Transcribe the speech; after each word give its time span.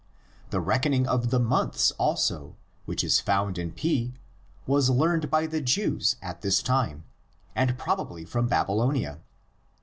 The 0.49 0.59
reckoning 0.61 1.05
of 1.05 1.29
the 1.29 1.37
months 1.37 1.91
also, 1.99 2.55
which 2.85 3.03
is 3.03 3.19
found 3.19 3.59
in 3.59 3.71
P, 3.71 4.15
was 4.65 4.89
learned 4.89 5.29
by 5.29 5.45
the 5.45 5.61
Jews 5.61 6.15
at 6.23 6.41
this 6.41 6.63
time, 6.63 7.03
and 7.55 7.77
probably 7.77 8.25
from 8.25 8.47
Babylonia. 8.47 9.19